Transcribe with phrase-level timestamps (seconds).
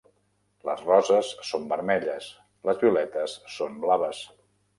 [0.69, 2.31] Les roses són vermelles,
[2.71, 4.25] les violetes són blaves.